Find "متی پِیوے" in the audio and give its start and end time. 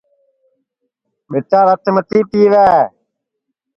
1.95-2.69